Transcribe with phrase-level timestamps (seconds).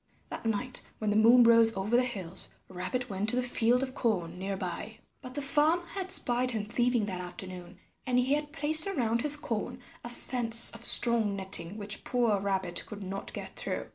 [0.31, 3.93] That night when the moon rose over the hills Rabbit went to the field of
[3.93, 4.97] corn near by.
[5.21, 7.77] But the farmer had spied him thieving that afternoon,
[8.07, 12.83] and he had placed around his corn a fence of strong netting which poor Rabbit
[12.87, 13.89] could not get through.